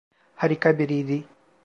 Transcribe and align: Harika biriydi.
Harika 0.35 0.79
biriydi. 0.79 1.23